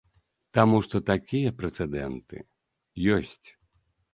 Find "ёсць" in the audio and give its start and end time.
3.19-3.47